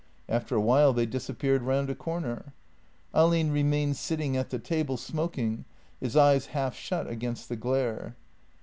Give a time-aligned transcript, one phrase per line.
[0.27, 2.53] After a while they disappeared round a comer.
[3.13, 5.63] Ahlin re mained sitting at the table smoking,
[5.99, 8.15] his eyes half shut against the glare.